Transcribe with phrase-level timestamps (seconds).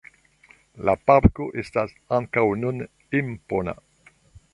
[0.89, 2.81] La parko estas ankaŭ nun
[3.21, 3.77] impona.